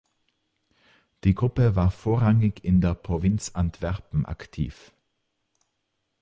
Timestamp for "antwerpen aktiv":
3.53-4.93